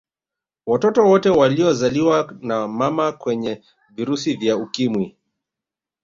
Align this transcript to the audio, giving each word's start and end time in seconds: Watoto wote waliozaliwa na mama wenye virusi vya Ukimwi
Watoto 0.67 1.03
wote 1.05 1.29
waliozaliwa 1.29 2.33
na 2.41 2.67
mama 2.67 3.17
wenye 3.25 3.63
virusi 3.95 4.33
vya 4.33 4.57
Ukimwi 4.57 5.17